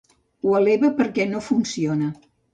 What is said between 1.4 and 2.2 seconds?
funciona.